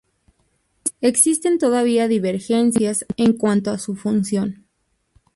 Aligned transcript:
Existen 1.01 1.59
todavía 1.59 2.07
divergencias 2.07 3.05
en 3.17 3.33
cuanto 3.33 3.69
a 3.69 3.77
su 3.77 3.95
función. 3.95 4.65